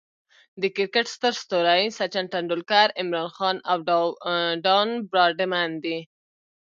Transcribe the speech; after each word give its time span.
د 0.61 0.63
کرکټ 0.75 1.05
ستر 1.15 1.33
ستوري 1.43 1.83
سچن 1.99 2.25
ټندولکر، 2.33 2.87
عمران 3.01 3.29
خان، 3.35 3.57
او 3.69 3.77
ډان 4.65 4.87
براډمن 5.11 5.71
دي. 5.83 5.97